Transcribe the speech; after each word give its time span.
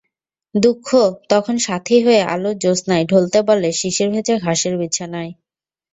দুঃখ 0.55 0.87
তখন 1.29 1.55
সাথি 1.59 1.95
হয়ে 2.05 2.21
আলোর 2.25 2.55
জ্যোৎস্নায়, 2.57 3.05
ঢলতে 3.05 3.39
বলে 3.49 3.69
শিশিরভেজা 3.79 4.35
ঘাসের 4.37 4.73
বিছানায়। 4.77 5.31